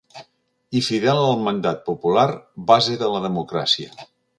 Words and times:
I 0.79 0.81
fidel 0.87 1.21
al 1.27 1.45
mandat 1.49 1.85
popular, 1.91 2.27
base 2.75 3.01
de 3.05 3.15
la 3.17 3.25
democràcia. 3.31 3.97